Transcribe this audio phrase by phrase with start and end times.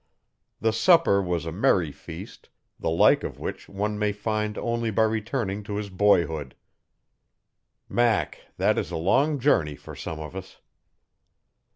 [0.59, 5.03] The supper was a merry feast, the like of which one may find only by
[5.03, 6.55] returning to his boyhood.
[7.87, 8.47] Mack!
[8.57, 10.57] that is a long journey for some of us.